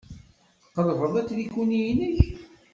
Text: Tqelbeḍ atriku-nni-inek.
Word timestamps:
Tqelbeḍ 0.63 1.13
atriku-nni-inek. 1.21 2.19